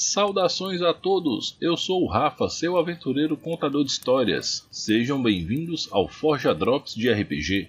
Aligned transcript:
Saudações 0.00 0.80
a 0.80 0.94
todos! 0.94 1.56
Eu 1.60 1.76
sou 1.76 2.04
o 2.04 2.06
Rafa, 2.06 2.48
seu 2.48 2.76
aventureiro 2.76 3.36
contador 3.36 3.82
de 3.82 3.90
histórias. 3.90 4.64
Sejam 4.70 5.20
bem-vindos 5.20 5.88
ao 5.90 6.06
Forja 6.06 6.54
Drops 6.54 6.94
de 6.94 7.10
RPG. 7.10 7.68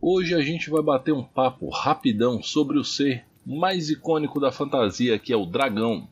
Hoje 0.00 0.36
a 0.36 0.40
gente 0.40 0.70
vai 0.70 0.84
bater 0.84 1.12
um 1.12 1.24
papo 1.24 1.68
rapidão 1.68 2.40
sobre 2.40 2.78
o 2.78 2.84
ser 2.84 3.24
mais 3.44 3.90
icônico 3.90 4.38
da 4.38 4.52
fantasia, 4.52 5.18
que 5.18 5.32
é 5.32 5.36
o 5.36 5.44
dragão. 5.44 6.06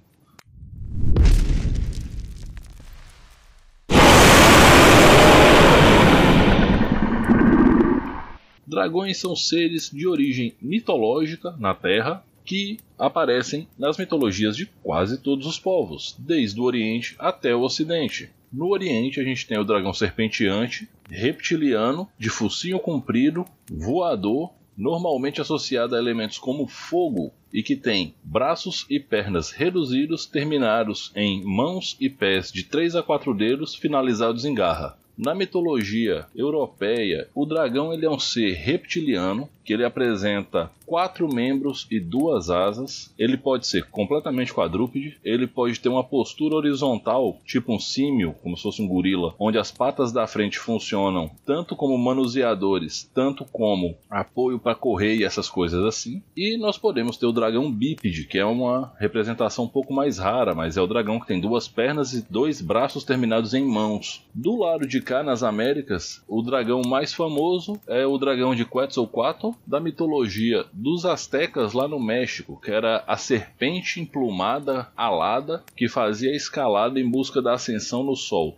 Dragões 8.71 9.19
são 9.19 9.35
seres 9.35 9.91
de 9.91 10.07
origem 10.07 10.55
mitológica 10.63 11.57
na 11.59 11.75
Terra 11.75 12.25
que 12.45 12.79
aparecem 12.97 13.67
nas 13.77 13.99
mitologias 13.99 14.57
de 14.57 14.67
quase 14.81 15.19
todos 15.19 15.45
os 15.45 15.59
povos, 15.59 16.15
desde 16.21 16.61
o 16.61 16.63
Oriente 16.63 17.17
até 17.19 17.53
o 17.53 17.63
Ocidente. 17.63 18.31
No 18.53 18.69
Oriente 18.69 19.19
a 19.19 19.25
gente 19.25 19.45
tem 19.45 19.59
o 19.59 19.65
dragão 19.65 19.93
serpenteante, 19.93 20.89
reptiliano, 21.11 22.09
de 22.17 22.31
focinho 22.31 22.79
comprido, 22.79 23.45
voador, 23.69 24.53
normalmente 24.77 25.41
associado 25.41 25.97
a 25.97 25.99
elementos 25.99 26.39
como 26.39 26.69
fogo 26.69 27.33
e 27.53 27.65
que 27.65 27.75
tem 27.75 28.15
braços 28.23 28.87
e 28.89 29.01
pernas 29.01 29.51
reduzidos 29.51 30.27
terminados 30.27 31.11
em 31.17 31.45
mãos 31.45 31.97
e 31.99 32.09
pés 32.09 32.53
de 32.53 32.63
3 32.63 32.95
a 32.95 33.03
4 33.03 33.35
dedos 33.35 33.75
finalizados 33.75 34.45
em 34.45 34.55
garra. 34.55 34.97
Na 35.23 35.35
mitologia 35.35 36.27
europeia, 36.35 37.29
o 37.35 37.45
dragão 37.45 37.93
ele 37.93 38.07
é 38.07 38.11
um 38.11 38.19
ser 38.19 38.55
reptiliano 38.55 39.51
que 39.71 39.75
ele 39.75 39.85
apresenta 39.85 40.69
quatro 40.85 41.33
membros 41.33 41.87
e 41.89 42.01
duas 42.01 42.51
asas. 42.51 43.15
Ele 43.17 43.37
pode 43.37 43.69
ser 43.69 43.85
completamente 43.85 44.53
quadrúpede, 44.53 45.17
ele 45.25 45.47
pode 45.47 45.79
ter 45.79 45.89
uma 45.89 46.03
postura 46.03 46.57
horizontal, 46.57 47.39
tipo 47.47 47.73
um 47.73 47.79
símio, 47.79 48.35
como 48.43 48.57
se 48.57 48.65
fosse 48.65 48.83
um 48.83 48.89
gorila, 48.89 49.33
onde 49.39 49.57
as 49.57 49.71
patas 49.71 50.11
da 50.11 50.27
frente 50.27 50.59
funcionam 50.59 51.31
tanto 51.47 51.77
como 51.77 51.97
manuseadores, 51.97 53.09
tanto 53.15 53.45
como 53.45 53.95
apoio 54.11 54.59
para 54.59 54.75
correr 54.75 55.15
e 55.15 55.23
essas 55.23 55.49
coisas 55.49 55.85
assim. 55.85 56.21
E 56.37 56.57
nós 56.57 56.77
podemos 56.77 57.17
ter 57.17 57.27
o 57.27 57.33
dragão 57.33 57.71
bípede, 57.71 58.25
que 58.25 58.41
é 58.41 58.45
uma 58.45 58.93
representação 58.99 59.67
um 59.67 59.69
pouco 59.69 59.95
mais 59.95 60.19
rara, 60.19 60.53
mas 60.53 60.77
é 60.77 60.83
o 60.83 60.89
dragão 60.89 61.21
que 61.21 61.29
tem 61.29 61.41
duas 61.41 61.69
pernas 61.69 62.13
e 62.13 62.27
dois 62.29 62.61
braços 62.61 63.05
terminados 63.05 63.55
em 63.55 63.65
mãos. 63.65 64.27
Do 64.35 64.57
lado 64.57 64.85
de 64.85 65.01
cá, 65.01 65.23
nas 65.23 65.45
Américas, 65.45 66.25
o 66.27 66.43
dragão 66.43 66.83
mais 66.85 67.15
famoso 67.15 67.79
é 67.87 68.05
o 68.05 68.19
dragão 68.19 68.53
de 68.53 68.65
Quetzalcoatl, 68.65 69.60
da 69.67 69.81
mitologia 69.81 70.65
dos 70.73 71.05
astecas 71.05 71.73
lá 71.73 71.87
no 71.87 72.01
México, 72.01 72.61
que 72.61 72.71
era 72.71 73.05
a 73.07 73.17
serpente 73.17 74.01
emplumada 74.01 74.91
alada 74.97 75.63
que 75.77 75.89
fazia 75.89 76.31
a 76.31 76.37
escalada 76.37 76.99
em 76.99 77.09
busca 77.09 77.41
da 77.41 77.55
ascensão 77.55 78.03
no 78.03 78.17
sol. 78.17 78.57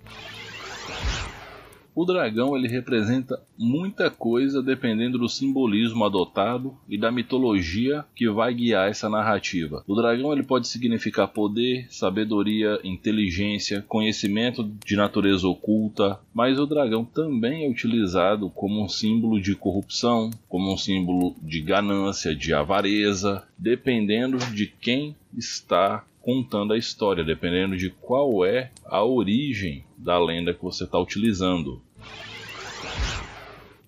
O 1.95 2.07
dragão 2.07 2.57
ele 2.57 2.69
representa 2.69 3.41
muita 3.59 4.11
coisa 4.11 4.63
dependendo 4.63 5.19
do 5.19 5.29
simbolismo 5.29 6.05
adotado 6.05 6.75
e 6.89 6.97
da 6.97 7.13
mitologia 7.13 8.05
que 8.15 8.31
vai 8.31 8.55
guiar 8.55 8.89
essa 8.89 9.11
narrativa. 9.11 9.85
O 9.87 9.95
dragão 9.95 10.33
ele 10.33 10.43
pode 10.43 10.69
significar 10.69 11.29
poder, 11.29 11.87
sabedoria, 11.91 12.81
inteligência, 12.83 13.85
conhecimento 13.87 14.65
de 14.85 14.97
natureza 14.97 15.47
oculta, 15.47 16.19
mas 16.33 16.59
o 16.59 16.67
dragão 16.67 17.05
também 17.05 17.67
é 17.67 17.71
utilizado 17.71 18.49
como 18.49 18.83
um 18.83 18.89
símbolo 18.89 19.41
de 19.41 19.55
corrupção, 19.55 20.31
como 20.49 20.73
um 20.73 20.79
símbolo 20.79 21.37
de 21.43 21.61
ganância, 21.61 22.35
de 22.35 22.55
avareza, 22.55 23.47
dependendo 23.59 24.39
de 24.39 24.67
quem 24.67 25.15
está 25.37 26.05
contando 26.23 26.73
a 26.73 26.79
história, 26.79 27.25
dependendo 27.25 27.77
de 27.77 27.91
qual 27.91 28.45
é 28.45 28.71
a 28.87 29.03
origem 29.05 29.85
da 29.99 30.19
lenda 30.19 30.55
que 30.55 30.63
você 30.63 30.85
está 30.85 30.99
utilizando. 30.99 31.83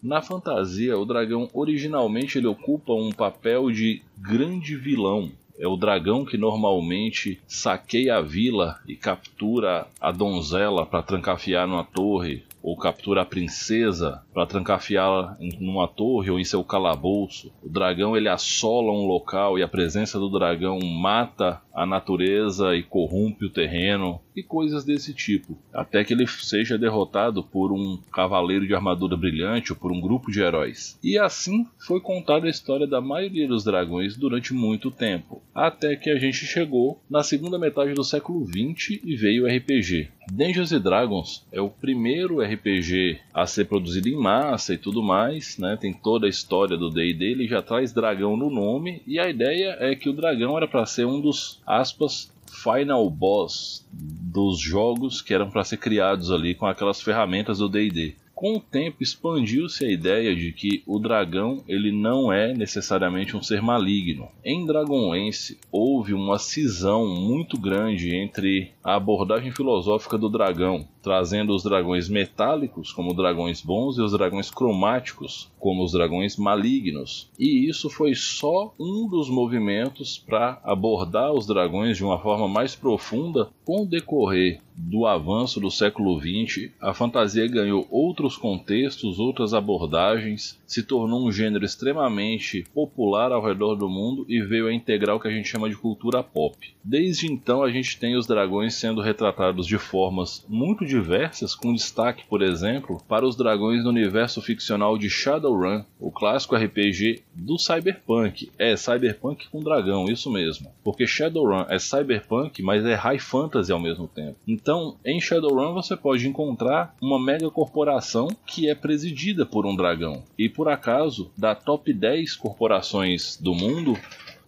Na 0.02 0.20
fantasia, 0.20 0.98
o 0.98 1.04
dragão 1.06 1.48
originalmente 1.54 2.36
ele 2.36 2.46
ocupa 2.46 2.92
um 2.92 3.10
papel 3.10 3.70
de 3.70 4.02
grande 4.18 4.76
vilão. 4.76 5.32
É 5.58 5.66
o 5.66 5.76
dragão 5.76 6.24
que 6.24 6.36
normalmente 6.36 7.40
saqueia 7.46 8.16
a 8.16 8.20
vila 8.20 8.78
e 8.86 8.96
captura 8.96 9.86
a 10.00 10.10
donzela 10.10 10.84
para 10.84 11.02
trancafiar 11.02 11.66
numa 11.66 11.84
torre, 11.84 12.42
ou 12.64 12.74
captura 12.78 13.20
a 13.20 13.26
princesa 13.26 14.22
para 14.32 14.46
trancafiá-la 14.46 15.36
numa 15.60 15.86
torre 15.86 16.30
ou 16.30 16.40
em 16.40 16.44
seu 16.44 16.64
calabouço. 16.64 17.52
O 17.62 17.68
dragão 17.68 18.16
ele 18.16 18.26
assola 18.26 18.90
um 18.90 19.06
local 19.06 19.58
e 19.58 19.62
a 19.62 19.68
presença 19.68 20.18
do 20.18 20.30
dragão 20.30 20.78
mata 20.80 21.60
a 21.74 21.84
natureza 21.84 22.74
e 22.74 22.82
corrompe 22.82 23.44
o 23.44 23.52
terreno 23.52 24.18
e 24.34 24.42
coisas 24.42 24.84
desse 24.84 25.14
tipo, 25.14 25.56
até 25.72 26.04
que 26.04 26.12
ele 26.12 26.26
seja 26.26 26.78
derrotado 26.78 27.42
por 27.42 27.72
um 27.72 27.96
cavaleiro 28.12 28.66
de 28.66 28.74
armadura 28.74 29.16
brilhante 29.16 29.72
ou 29.72 29.78
por 29.78 29.92
um 29.92 30.00
grupo 30.00 30.30
de 30.30 30.40
heróis. 30.40 30.98
E 31.02 31.18
assim 31.18 31.66
foi 31.78 32.00
contada 32.00 32.46
a 32.46 32.50
história 32.50 32.86
da 32.86 33.00
maioria 33.00 33.46
dos 33.46 33.64
dragões 33.64 34.16
durante 34.16 34.52
muito 34.52 34.90
tempo, 34.90 35.42
até 35.54 35.96
que 35.96 36.10
a 36.10 36.18
gente 36.18 36.46
chegou 36.46 37.00
na 37.08 37.22
segunda 37.22 37.58
metade 37.58 37.94
do 37.94 38.04
século 38.04 38.46
XX 38.46 39.00
e 39.04 39.16
veio 39.16 39.44
o 39.44 39.46
RPG. 39.46 40.08
Dungeons 40.32 40.70
Dragons 40.70 41.46
é 41.52 41.60
o 41.60 41.68
primeiro 41.68 42.40
RPG 42.40 43.18
a 43.32 43.46
ser 43.46 43.66
produzido 43.66 44.08
em 44.08 44.16
massa 44.16 44.74
e 44.74 44.78
tudo 44.78 45.02
mais, 45.02 45.58
né? 45.58 45.76
Tem 45.78 45.92
toda 45.92 46.26
a 46.26 46.30
história 46.30 46.76
do 46.76 46.90
D&D, 46.90 47.24
ele 47.24 47.46
já 47.46 47.60
traz 47.60 47.92
dragão 47.92 48.36
no 48.36 48.50
nome 48.50 49.02
e 49.06 49.18
a 49.18 49.28
ideia 49.28 49.76
é 49.80 49.94
que 49.94 50.08
o 50.08 50.12
dragão 50.12 50.56
era 50.56 50.66
para 50.66 50.86
ser 50.86 51.06
um 51.06 51.20
dos 51.20 51.60
aspas 51.66 52.33
final 52.54 53.10
boss 53.10 53.86
dos 53.92 54.58
jogos 54.60 55.20
que 55.20 55.34
eram 55.34 55.50
para 55.50 55.64
ser 55.64 55.76
criados 55.76 56.30
ali 56.30 56.54
com 56.54 56.66
aquelas 56.66 57.00
ferramentas 57.00 57.58
do 57.58 57.68
D&D. 57.68 58.14
Com 58.34 58.56
o 58.56 58.60
tempo 58.60 58.96
expandiu-se 59.00 59.84
a 59.84 59.90
ideia 59.90 60.34
de 60.34 60.50
que 60.50 60.82
o 60.86 60.98
dragão 60.98 61.62
ele 61.68 61.92
não 61.92 62.32
é 62.32 62.52
necessariamente 62.52 63.36
um 63.36 63.42
ser 63.42 63.62
maligno. 63.62 64.28
Em 64.44 64.66
Dragonlance 64.66 65.58
houve 65.70 66.12
uma 66.12 66.38
cisão 66.38 67.06
muito 67.06 67.56
grande 67.56 68.14
entre 68.14 68.72
a 68.82 68.96
abordagem 68.96 69.52
filosófica 69.52 70.18
do 70.18 70.28
dragão, 70.28 70.86
trazendo 71.04 71.54
os 71.54 71.62
dragões 71.62 72.08
metálicos 72.08 72.90
como 72.90 73.14
dragões 73.14 73.60
bons 73.60 73.98
e 73.98 74.00
os 74.00 74.12
dragões 74.12 74.50
cromáticos 74.50 75.52
como 75.60 75.84
os 75.84 75.92
dragões 75.92 76.36
malignos. 76.38 77.30
E 77.38 77.68
isso 77.68 77.90
foi 77.90 78.14
só 78.14 78.74
um 78.80 79.06
dos 79.06 79.28
movimentos 79.28 80.18
para 80.18 80.58
abordar 80.64 81.32
os 81.32 81.46
dragões 81.46 81.98
de 81.98 82.04
uma 82.04 82.18
forma 82.18 82.48
mais 82.48 82.74
profunda 82.74 83.50
com 83.64 83.82
o 83.82 83.86
decorrer 83.86 84.60
do 84.76 85.06
avanço 85.06 85.60
do 85.60 85.70
século 85.70 86.20
XX, 86.20 86.70
a 86.80 86.92
fantasia 86.92 87.46
ganhou 87.46 87.86
outros 87.90 88.36
contextos, 88.36 89.18
outras 89.18 89.54
abordagens, 89.54 90.60
se 90.66 90.82
tornou 90.82 91.26
um 91.26 91.30
gênero 91.30 91.64
extremamente 91.64 92.64
popular 92.74 93.30
ao 93.30 93.44
redor 93.44 93.76
do 93.76 93.88
mundo 93.88 94.26
e 94.28 94.40
veio 94.42 94.66
a 94.66 94.74
integrar 94.74 95.16
o 95.16 95.20
que 95.20 95.28
a 95.28 95.30
gente 95.30 95.48
chama 95.48 95.68
de 95.68 95.76
cultura 95.76 96.22
pop. 96.22 96.74
Desde 96.82 97.30
então, 97.30 97.62
a 97.62 97.70
gente 97.70 97.98
tem 97.98 98.16
os 98.16 98.26
dragões 98.26 98.74
sendo 98.74 99.00
retratados 99.00 99.66
de 99.66 99.78
formas 99.78 100.44
muito 100.48 100.84
diversas, 100.94 101.54
com 101.54 101.74
destaque, 101.74 102.24
por 102.28 102.40
exemplo, 102.40 103.02
para 103.08 103.26
os 103.26 103.36
dragões 103.36 103.82
no 103.82 103.90
universo 103.90 104.40
ficcional 104.40 104.96
de 104.96 105.10
Shadowrun, 105.10 105.82
o 105.98 106.10
clássico 106.10 106.54
RPG 106.54 107.22
do 107.34 107.58
Cyberpunk. 107.58 108.50
É 108.56 108.76
Cyberpunk 108.76 109.48
com 109.48 109.60
dragão, 109.60 110.06
isso 110.06 110.30
mesmo. 110.30 110.70
Porque 110.84 111.06
Shadowrun 111.06 111.66
é 111.68 111.78
Cyberpunk, 111.78 112.62
mas 112.62 112.84
é 112.84 112.94
High 112.94 113.18
Fantasy 113.18 113.72
ao 113.72 113.80
mesmo 113.80 114.06
tempo. 114.06 114.36
Então, 114.46 114.96
em 115.04 115.20
Shadowrun 115.20 115.74
você 115.74 115.96
pode 115.96 116.28
encontrar 116.28 116.94
uma 117.00 117.18
mega 117.18 117.50
corporação 117.50 118.28
que 118.46 118.68
é 118.68 118.74
presidida 118.74 119.44
por 119.44 119.66
um 119.66 119.74
dragão. 119.74 120.22
E 120.38 120.48
por 120.48 120.68
acaso, 120.68 121.32
da 121.36 121.54
top 121.54 121.92
10 121.92 122.36
corporações 122.36 123.36
do 123.36 123.54
mundo, 123.54 123.98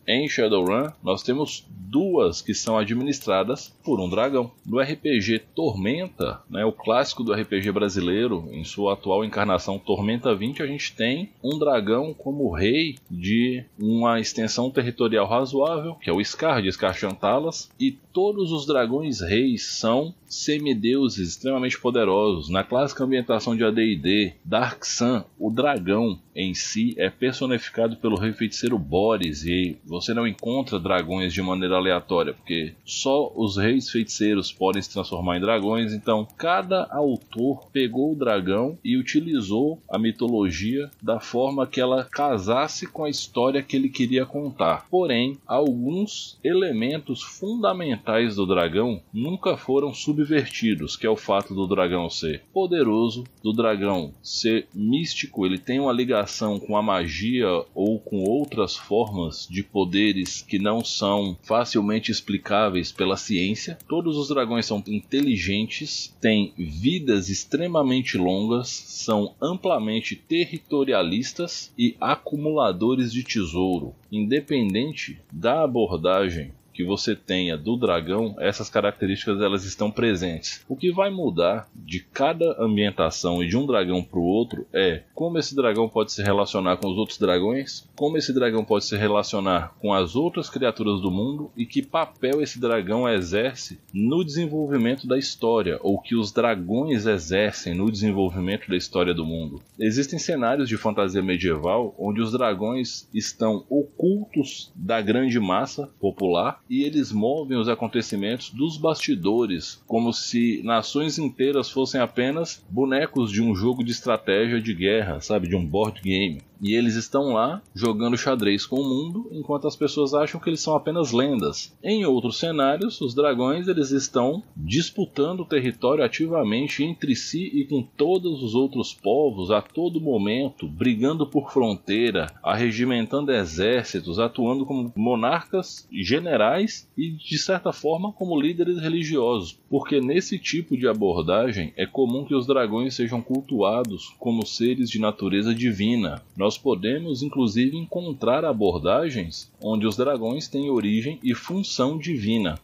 em 0.06 0.28
Shadowrun, 0.28 0.90
nós 1.02 1.22
temos 1.22 1.66
duas 1.68 2.42
que 2.42 2.54
são 2.54 2.76
administradas 2.76 3.74
por 3.82 4.00
um 4.00 4.08
dragão. 4.08 4.50
No 4.64 4.80
RPG 4.80 5.42
Tormenta, 5.54 6.40
né, 6.50 6.64
o 6.64 6.72
clássico 6.72 7.22
do 7.22 7.32
RPG 7.32 7.70
brasileiro, 7.72 8.48
em 8.52 8.64
sua 8.64 8.94
atual 8.94 9.24
encarnação 9.24 9.78
Tormenta 9.78 10.34
20, 10.34 10.62
a 10.62 10.66
gente 10.66 10.94
tem 10.94 11.30
um 11.42 11.58
dragão 11.58 12.12
como 12.12 12.52
rei 12.52 12.96
de 13.10 13.64
uma 13.78 14.20
extensão 14.20 14.70
territorial 14.70 15.26
razoável, 15.26 15.94
que 15.94 16.10
é 16.10 16.12
o 16.12 16.22
Scar 16.24 16.60
de 16.60 16.70
Scar 16.70 16.94
Chantalas, 16.94 17.70
e 17.78 17.92
todos 17.92 18.52
os 18.52 18.66
dragões 18.66 19.20
reis 19.20 19.66
são 19.78 20.14
semideuses 20.28 21.30
extremamente 21.30 21.78
poderosos. 21.78 22.48
Na 22.48 22.64
clássica 22.64 23.04
ambientação 23.04 23.56
de 23.56 23.64
AD&D, 23.64 24.34
Dark 24.44 24.84
Sun, 24.84 25.22
o 25.38 25.50
dragão 25.50 26.18
em 26.34 26.52
si 26.52 26.94
é 26.98 27.08
personificado 27.08 27.96
pelo 27.96 28.18
rei 28.18 28.32
feiticeiro 28.32 28.78
Boris 28.78 29.44
e 29.44 29.78
Você 29.96 30.12
não 30.12 30.26
encontra 30.26 30.78
dragões 30.78 31.32
de 31.32 31.40
maneira 31.40 31.76
aleatória, 31.76 32.34
porque 32.34 32.74
só 32.84 33.32
os 33.34 33.56
reis 33.56 33.90
feiticeiros 33.90 34.52
podem 34.52 34.82
se 34.82 34.92
transformar 34.92 35.38
em 35.38 35.40
dragões. 35.40 35.92
Então, 35.92 36.26
cada 36.36 36.86
autor 36.90 37.68
pegou 37.72 38.12
o 38.12 38.16
dragão 38.16 38.78
e 38.84 38.96
utilizou 38.96 39.80
a 39.90 39.98
mitologia 39.98 40.90
da 41.02 41.18
forma 41.18 41.66
que 41.66 41.80
ela 41.80 42.04
casasse 42.04 42.86
com 42.86 43.04
a 43.04 43.10
história 43.10 43.62
que 43.62 43.76
ele 43.76 43.88
queria 43.88 44.26
contar. 44.26 44.86
Porém, 44.90 45.38
alguns 45.46 46.38
elementos 46.44 47.22
fundamentais 47.22 48.36
do 48.36 48.46
dragão 48.46 49.00
nunca 49.12 49.56
foram 49.56 49.94
subvertidos, 49.94 50.96
que 50.96 51.06
é 51.06 51.10
o 51.10 51.16
fato 51.16 51.54
do 51.54 51.66
dragão 51.66 52.10
ser 52.10 52.42
poderoso, 52.52 53.24
do 53.42 53.52
dragão 53.52 54.12
ser 54.22 54.68
místico, 54.74 55.46
ele 55.46 55.58
tem 55.58 55.80
uma 55.80 55.92
ligação 55.92 56.58
com 56.58 56.76
a 56.76 56.82
magia 56.82 57.48
ou 57.74 57.98
com 57.98 58.22
outras 58.24 58.76
formas 58.76 59.46
de 59.50 59.62
poderes 59.86 60.42
que 60.42 60.58
não 60.58 60.84
são 60.84 61.38
facilmente 61.42 62.10
explicáveis 62.10 62.90
pela 62.90 63.16
ciência. 63.16 63.78
Todos 63.88 64.16
os 64.16 64.28
dragões 64.28 64.66
são 64.66 64.82
inteligentes, 64.88 66.12
têm 66.20 66.52
vidas 66.58 67.28
extremamente 67.28 68.18
longas, 68.18 68.68
são 68.68 69.36
amplamente 69.40 70.16
territorialistas 70.16 71.72
e 71.78 71.96
acumuladores 72.00 73.12
de 73.12 73.22
tesouro. 73.22 73.94
Independente 74.10 75.20
da 75.32 75.62
abordagem 75.62 76.52
que 76.76 76.84
você 76.84 77.16
tenha 77.16 77.56
do 77.56 77.74
dragão, 77.74 78.36
essas 78.38 78.68
características 78.68 79.40
elas 79.40 79.64
estão 79.64 79.90
presentes. 79.90 80.62
O 80.68 80.76
que 80.76 80.92
vai 80.92 81.08
mudar 81.08 81.68
de 81.74 82.00
cada 82.00 82.54
ambientação 82.62 83.42
e 83.42 83.48
de 83.48 83.56
um 83.56 83.66
dragão 83.66 84.02
para 84.02 84.18
o 84.18 84.24
outro 84.24 84.66
é 84.74 85.02
como 85.14 85.38
esse 85.38 85.56
dragão 85.56 85.88
pode 85.88 86.12
se 86.12 86.22
relacionar 86.22 86.76
com 86.76 86.88
os 86.88 86.98
outros 86.98 87.18
dragões, 87.18 87.88
como 87.96 88.18
esse 88.18 88.32
dragão 88.32 88.62
pode 88.62 88.84
se 88.84 88.94
relacionar 88.94 89.74
com 89.80 89.94
as 89.94 90.14
outras 90.14 90.50
criaturas 90.50 91.00
do 91.00 91.10
mundo 91.10 91.50
e 91.56 91.64
que 91.64 91.80
papel 91.80 92.42
esse 92.42 92.60
dragão 92.60 93.08
exerce 93.08 93.80
no 93.94 94.22
desenvolvimento 94.22 95.06
da 95.06 95.18
história 95.18 95.78
ou 95.82 95.98
que 95.98 96.14
os 96.14 96.30
dragões 96.30 97.06
exercem 97.06 97.74
no 97.74 97.90
desenvolvimento 97.90 98.68
da 98.68 98.76
história 98.76 99.14
do 99.14 99.24
mundo. 99.24 99.62
Existem 99.78 100.18
cenários 100.18 100.68
de 100.68 100.76
fantasia 100.76 101.22
medieval 101.22 101.94
onde 101.98 102.20
os 102.20 102.32
dragões 102.32 103.08
estão 103.14 103.64
ocultos 103.70 104.70
da 104.74 105.00
grande 105.00 105.40
massa 105.40 105.88
popular 105.98 106.60
e 106.68 106.82
eles 106.82 107.12
movem 107.12 107.56
os 107.56 107.68
acontecimentos 107.68 108.50
dos 108.50 108.76
bastidores, 108.76 109.82
como 109.86 110.12
se 110.12 110.60
nações 110.64 111.18
inteiras 111.18 111.70
fossem 111.70 112.00
apenas 112.00 112.64
bonecos 112.68 113.30
de 113.30 113.42
um 113.42 113.54
jogo 113.54 113.84
de 113.84 113.92
estratégia 113.92 114.60
de 114.60 114.74
guerra, 114.74 115.20
sabe, 115.20 115.48
de 115.48 115.56
um 115.56 115.64
board 115.64 116.00
game. 116.00 116.40
E 116.60 116.74
eles 116.74 116.94
estão 116.94 117.32
lá 117.32 117.62
jogando 117.74 118.16
xadrez 118.16 118.64
com 118.66 118.76
o 118.76 118.84
mundo, 118.84 119.28
enquanto 119.32 119.66
as 119.66 119.76
pessoas 119.76 120.14
acham 120.14 120.40
que 120.40 120.48
eles 120.48 120.60
são 120.60 120.74
apenas 120.74 121.12
lendas. 121.12 121.76
Em 121.82 122.04
outros 122.04 122.38
cenários, 122.38 123.00
os 123.00 123.14
dragões 123.14 123.68
eles 123.68 123.90
estão 123.90 124.42
disputando 124.56 125.40
o 125.40 125.44
território 125.44 126.04
ativamente 126.04 126.82
entre 126.82 127.14
si 127.14 127.50
e 127.52 127.64
com 127.64 127.82
todos 127.82 128.42
os 128.42 128.54
outros 128.54 128.92
povos 128.92 129.50
a 129.50 129.60
todo 129.60 130.00
momento, 130.00 130.68
brigando 130.68 131.26
por 131.26 131.52
fronteira, 131.52 132.26
arregimentando 132.42 133.32
exércitos, 133.32 134.18
atuando 134.18 134.64
como 134.64 134.92
monarcas 134.96 135.86
generais 135.90 136.88
e 136.96 137.10
de 137.10 137.38
certa 137.38 137.72
forma 137.72 138.12
como 138.12 138.40
líderes 138.40 138.80
religiosos, 138.80 139.58
porque 139.68 140.00
nesse 140.00 140.38
tipo 140.38 140.76
de 140.76 140.88
abordagem 140.88 141.72
é 141.76 141.86
comum 141.86 142.24
que 142.24 142.34
os 142.34 142.46
dragões 142.46 142.94
sejam 142.94 143.20
cultuados 143.20 144.14
como 144.18 144.46
seres 144.46 144.88
de 144.90 145.00
natureza 145.00 145.54
divina. 145.54 146.22
Nós 146.36 146.45
podemos 146.58 147.22
inclusive 147.22 147.76
encontrar 147.76 148.44
abordagens 148.44 149.50
onde 149.58 149.86
os 149.86 149.96
dragões 149.96 150.46
têm 150.48 150.68
origem 150.68 151.18
e 151.22 151.34
função 151.34 151.96
divina. 151.96 152.60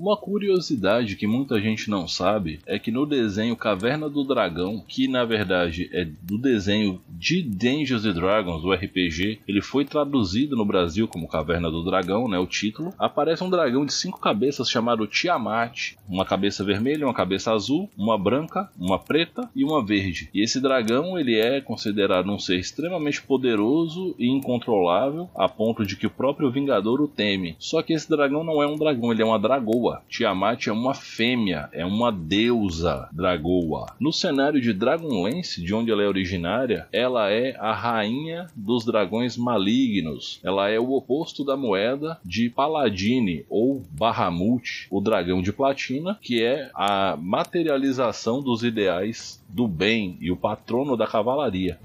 Uma 0.00 0.16
curiosidade 0.16 1.14
que 1.14 1.26
muita 1.26 1.60
gente 1.60 1.90
não 1.90 2.08
sabe 2.08 2.58
é 2.64 2.78
que 2.78 2.90
no 2.90 3.04
desenho 3.04 3.54
Caverna 3.54 4.08
do 4.08 4.24
Dragão, 4.24 4.82
que 4.88 5.06
na 5.06 5.26
verdade 5.26 5.90
é 5.92 6.06
do 6.22 6.38
desenho 6.38 7.02
de 7.06 7.42
Dungeons 7.42 8.04
Dragons, 8.14 8.62
do 8.62 8.72
RPG, 8.72 9.40
ele 9.46 9.60
foi 9.60 9.84
traduzido 9.84 10.56
no 10.56 10.64
Brasil 10.64 11.06
como 11.06 11.28
Caverna 11.28 11.70
do 11.70 11.84
Dragão, 11.84 12.26
né, 12.28 12.38
o 12.38 12.46
título. 12.46 12.94
Aparece 12.98 13.44
um 13.44 13.50
dragão 13.50 13.84
de 13.84 13.92
cinco 13.92 14.18
cabeças 14.18 14.70
chamado 14.70 15.06
Tiamat, 15.06 15.96
uma 16.08 16.24
cabeça 16.24 16.64
vermelha, 16.64 17.06
uma 17.06 17.12
cabeça 17.12 17.52
azul, 17.52 17.90
uma 17.94 18.16
branca, 18.16 18.70
uma 18.78 18.98
preta 18.98 19.50
e 19.54 19.62
uma 19.62 19.84
verde. 19.84 20.30
E 20.32 20.42
esse 20.42 20.62
dragão 20.62 21.18
ele 21.18 21.38
é 21.38 21.60
considerado 21.60 22.32
um 22.32 22.38
ser 22.38 22.58
extremamente 22.58 23.20
poderoso 23.20 24.14
e 24.18 24.30
incontrolável, 24.30 25.28
a 25.36 25.46
ponto 25.46 25.84
de 25.84 25.94
que 25.94 26.06
o 26.06 26.10
próprio 26.10 26.50
Vingador 26.50 27.02
o 27.02 27.06
teme. 27.06 27.54
Só 27.58 27.82
que 27.82 27.92
esse 27.92 28.08
dragão 28.08 28.42
não 28.42 28.62
é 28.62 28.66
um 28.66 28.78
dragão, 28.78 29.12
ele 29.12 29.20
é 29.20 29.26
uma 29.26 29.38
dragoa 29.38 29.89
Tiamat 30.08 30.66
é 30.66 30.72
uma 30.72 30.94
fêmea, 30.94 31.68
é 31.72 31.84
uma 31.84 32.10
deusa 32.12 33.08
dragoa. 33.12 33.86
No 33.98 34.12
cenário 34.12 34.60
de 34.60 34.72
Dragonlance, 34.72 35.62
de 35.62 35.74
onde 35.74 35.90
ela 35.90 36.02
é 36.02 36.08
originária, 36.08 36.88
ela 36.92 37.30
é 37.30 37.56
a 37.58 37.72
rainha 37.72 38.46
dos 38.54 38.84
dragões 38.84 39.36
malignos. 39.36 40.40
Ela 40.42 40.68
é 40.70 40.78
o 40.78 40.92
oposto 40.92 41.44
da 41.44 41.56
moeda 41.56 42.18
de 42.24 42.48
Paladine 42.48 43.44
ou 43.48 43.82
Bahamut, 43.90 44.86
o 44.90 45.00
dragão 45.00 45.42
de 45.42 45.52
platina, 45.52 46.18
que 46.20 46.42
é 46.42 46.70
a 46.74 47.16
materialização 47.16 48.42
dos 48.42 48.62
ideais 48.62 49.42
do 49.48 49.66
bem 49.66 50.16
e 50.20 50.30
o 50.30 50.36
patrono 50.36 50.96
da 50.96 51.06
cavalaria. 51.06 51.78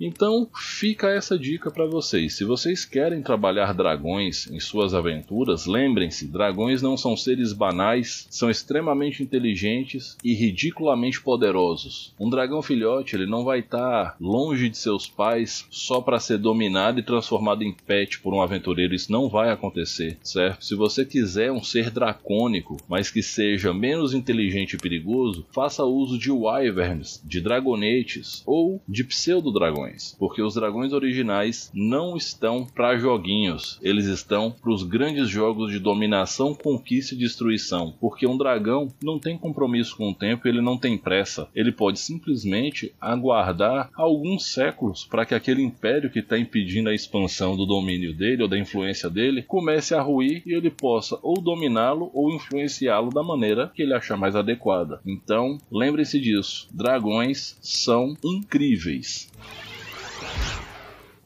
Então 0.00 0.48
fica 0.82 1.10
essa 1.10 1.38
dica 1.38 1.70
para 1.70 1.86
vocês. 1.86 2.34
Se 2.34 2.44
vocês 2.44 2.84
querem 2.84 3.22
trabalhar 3.22 3.72
dragões 3.72 4.50
em 4.50 4.58
suas 4.58 4.94
aventuras, 4.94 5.64
lembrem-se: 5.64 6.26
dragões 6.26 6.82
não 6.82 6.96
são 6.96 7.16
seres 7.16 7.52
banais, 7.52 8.26
são 8.28 8.50
extremamente 8.50 9.22
inteligentes 9.22 10.16
e 10.24 10.34
ridiculamente 10.34 11.20
poderosos. 11.20 12.12
Um 12.18 12.28
dragão 12.28 12.60
filhote 12.62 13.14
ele 13.14 13.26
não 13.26 13.44
vai 13.44 13.60
estar 13.60 13.78
tá 13.78 14.16
longe 14.20 14.68
de 14.68 14.76
seus 14.76 15.06
pais 15.06 15.68
só 15.70 16.00
para 16.00 16.18
ser 16.18 16.38
dominado 16.38 16.98
e 16.98 17.04
transformado 17.04 17.62
em 17.62 17.72
pet 17.72 18.18
por 18.18 18.34
um 18.34 18.42
aventureiro. 18.42 18.92
Isso 18.92 19.12
não 19.12 19.28
vai 19.28 19.50
acontecer, 19.50 20.18
certo? 20.20 20.64
Se 20.64 20.74
você 20.74 21.04
quiser 21.04 21.52
um 21.52 21.62
ser 21.62 21.90
dracônico, 21.90 22.76
mas 22.88 23.08
que 23.08 23.22
seja 23.22 23.72
menos 23.72 24.14
inteligente 24.14 24.72
e 24.72 24.78
perigoso, 24.78 25.46
faça 25.52 25.84
uso 25.84 26.18
de 26.18 26.32
wyverns, 26.32 27.22
de 27.24 27.40
dragonetes 27.40 28.42
ou 28.44 28.82
de 28.88 29.04
pseudo-dragões 29.04 29.92
dragões, 29.92 30.16
porque 30.18 30.42
os 30.42 30.54
dragões 30.72 30.94
originais 30.94 31.70
não 31.74 32.16
estão 32.16 32.64
para 32.64 32.96
joguinhos, 32.96 33.78
eles 33.82 34.06
estão 34.06 34.50
para 34.50 34.72
os 34.72 34.82
grandes 34.82 35.28
jogos 35.28 35.70
de 35.70 35.78
dominação, 35.78 36.54
conquista 36.54 37.14
e 37.14 37.18
destruição, 37.18 37.92
porque 38.00 38.26
um 38.26 38.38
dragão 38.38 38.88
não 39.02 39.18
tem 39.18 39.36
compromisso 39.36 39.94
com 39.94 40.08
o 40.08 40.14
tempo, 40.14 40.48
ele 40.48 40.62
não 40.62 40.78
tem 40.78 40.96
pressa, 40.96 41.46
ele 41.54 41.70
pode 41.70 42.00
simplesmente 42.00 42.94
aguardar 42.98 43.90
alguns 43.94 44.46
séculos 44.46 45.04
para 45.04 45.26
que 45.26 45.34
aquele 45.34 45.62
império 45.62 46.10
que 46.10 46.20
está 46.20 46.38
impedindo 46.38 46.88
a 46.88 46.94
expansão 46.94 47.54
do 47.54 47.66
domínio 47.66 48.16
dele 48.16 48.42
ou 48.42 48.48
da 48.48 48.58
influência 48.58 49.10
dele 49.10 49.42
comece 49.42 49.94
a 49.94 50.00
ruir 50.00 50.42
e 50.46 50.54
ele 50.54 50.70
possa 50.70 51.18
ou 51.22 51.34
dominá-lo 51.34 52.10
ou 52.14 52.34
influenciá-lo 52.34 53.10
da 53.10 53.22
maneira 53.22 53.70
que 53.74 53.82
ele 53.82 53.92
achar 53.92 54.16
mais 54.16 54.34
adequada. 54.34 55.02
Então, 55.04 55.58
lembre-se 55.70 56.18
disso: 56.18 56.66
dragões 56.72 57.58
são 57.60 58.16
incríveis. 58.24 59.30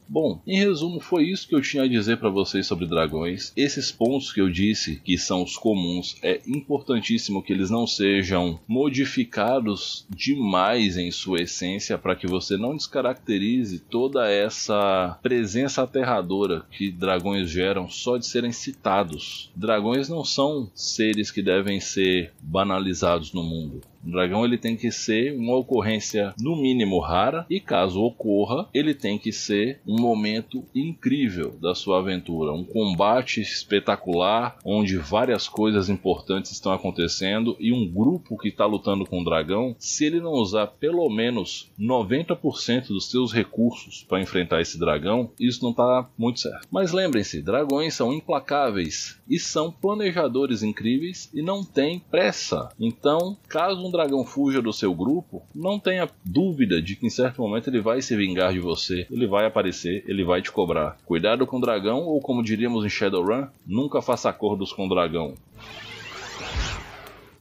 Bom, 0.09 0.41
em 0.47 0.57
resumo, 0.57 0.99
foi 0.99 1.25
isso 1.25 1.47
que 1.47 1.55
eu 1.55 1.61
tinha 1.61 1.83
a 1.83 1.87
dizer 1.87 2.17
para 2.17 2.29
vocês 2.29 2.65
sobre 2.65 2.85
dragões. 2.85 3.51
Esses 3.55 3.91
pontos 3.91 4.31
que 4.31 4.39
eu 4.39 4.49
disse, 4.49 5.01
que 5.03 5.17
são 5.17 5.43
os 5.43 5.57
comuns, 5.57 6.15
é 6.23 6.39
importantíssimo 6.47 7.43
que 7.43 7.51
eles 7.51 7.69
não 7.69 7.85
sejam 7.85 8.59
modificados 8.67 10.05
demais 10.09 10.97
em 10.97 11.11
sua 11.11 11.41
essência 11.41 11.97
para 11.97 12.15
que 12.15 12.27
você 12.27 12.57
não 12.57 12.75
descaracterize 12.75 13.79
toda 13.79 14.29
essa 14.29 15.19
presença 15.21 15.83
aterradora 15.83 16.65
que 16.71 16.89
dragões 16.89 17.49
geram 17.49 17.89
só 17.89 18.17
de 18.17 18.25
serem 18.25 18.51
citados. 18.51 19.51
Dragões 19.55 20.07
não 20.07 20.23
são 20.23 20.71
seres 20.73 21.31
que 21.31 21.41
devem 21.41 21.79
ser 21.79 22.33
banalizados 22.41 23.33
no 23.33 23.43
mundo. 23.43 23.81
O 24.05 24.11
dragão 24.11 24.45
ele 24.45 24.57
tem 24.57 24.75
que 24.75 24.91
ser 24.91 25.33
uma 25.35 25.55
ocorrência 25.55 26.33
no 26.39 26.55
mínimo 26.55 26.99
rara 26.99 27.45
e 27.49 27.59
caso 27.59 28.01
ocorra, 28.01 28.67
ele 28.73 28.93
tem 28.93 29.17
que 29.17 29.31
ser 29.31 29.81
um 29.85 29.99
momento 29.99 30.63
incrível 30.73 31.57
da 31.61 31.75
sua 31.75 31.99
aventura, 31.99 32.53
um 32.53 32.63
combate 32.63 33.41
espetacular 33.41 34.57
onde 34.63 34.97
várias 34.97 35.47
coisas 35.47 35.89
importantes 35.89 36.51
estão 36.51 36.71
acontecendo 36.71 37.55
e 37.59 37.71
um 37.73 37.87
grupo 37.87 38.37
que 38.37 38.49
está 38.49 38.65
lutando 38.65 39.05
com 39.05 39.21
o 39.21 39.23
dragão, 39.23 39.75
se 39.77 40.05
ele 40.05 40.19
não 40.19 40.31
usar 40.31 40.67
pelo 40.67 41.09
menos 41.09 41.71
90% 41.79 42.87
dos 42.87 43.09
seus 43.09 43.33
recursos 43.33 44.05
para 44.07 44.21
enfrentar 44.21 44.61
esse 44.61 44.79
dragão, 44.79 45.31
isso 45.39 45.63
não 45.63 45.71
está 45.71 46.09
muito 46.17 46.39
certo. 46.39 46.67
Mas 46.71 46.91
lembrem-se, 46.91 47.41
dragões 47.41 47.93
são 47.93 48.13
implacáveis 48.13 49.19
e 49.29 49.39
são 49.39 49.71
planejadores 49.71 50.63
incríveis 50.63 51.29
e 51.33 51.41
não 51.41 51.63
têm 51.63 51.99
pressa. 51.99 52.69
Então, 52.79 53.37
caso 53.47 53.86
um 53.87 53.91
dragão 53.91 54.25
fuja 54.25 54.61
do 54.61 54.73
seu 54.73 54.93
grupo, 54.93 55.43
não 55.55 55.79
tenha 55.79 56.09
dúvida 56.23 56.81
de 56.81 56.95
que 56.95 57.07
em 57.07 57.09
certo 57.09 57.41
momento 57.41 57.69
ele 57.69 57.81
vai 57.81 58.01
se 58.01 58.15
vingar 58.15 58.53
de 58.53 58.59
você, 58.59 59.07
ele 59.09 59.25
vai 59.25 59.45
aparecer, 59.45 60.03
ele 60.07 60.23
vai 60.23 60.41
te 60.41 60.51
cobrar. 60.51 60.97
Cuidado 61.05 61.47
com 61.47 61.57
o 61.57 61.61
dragão, 61.61 62.03
ou 62.03 62.19
como 62.21 62.43
diríamos 62.43 62.85
em 62.85 62.89
Shadowrun, 62.89 63.47
nunca 63.65 64.01
faça 64.01 64.29
acordos 64.29 64.71
com 64.71 64.85
o 64.85 64.89
dragão. 64.89 65.33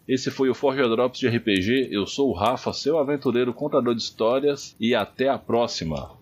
Esse 0.09 0.31
foi 0.31 0.49
o 0.49 0.55
Forja 0.55 0.89
Drops 0.89 1.19
de 1.19 1.27
RPG. 1.27 1.89
Eu 1.91 2.07
sou 2.07 2.31
o 2.31 2.33
Rafa, 2.33 2.73
seu 2.73 2.97
aventureiro 2.97 3.53
contador 3.53 3.93
de 3.93 4.03
histórias, 4.03 4.77
e 4.79 4.95
até 4.95 5.29
a 5.29 5.37
próxima! 5.37 6.17